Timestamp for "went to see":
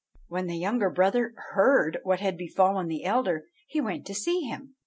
3.79-4.39